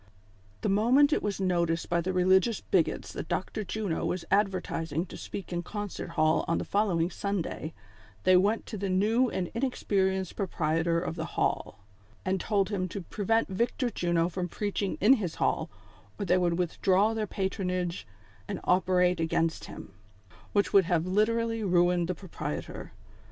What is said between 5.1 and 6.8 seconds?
speak in Concert Hall on the